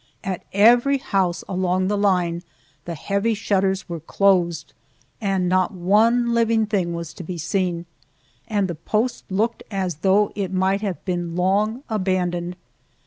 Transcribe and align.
At 0.23 0.43
every 0.51 0.97
house 0.97 1.43
along 1.47 1.87
the 1.87 1.95
line 1.95 2.41
the 2.85 2.95
heavy 2.95 3.35
shutters 3.35 3.87
were 3.87 3.99
closed, 3.99 4.73
and 5.21 5.47
not 5.47 5.73
one 5.75 6.33
living 6.33 6.65
thing 6.65 6.95
was 6.95 7.13
to 7.13 7.23
be 7.23 7.37
seen, 7.37 7.85
and 8.47 8.67
the 8.67 8.73
post 8.73 9.25
looked 9.29 9.61
as 9.69 9.97
though 9.97 10.31
it 10.33 10.51
might 10.51 10.81
have 10.81 11.05
been 11.05 11.35
long 11.35 11.83
abandoned. 11.87 12.55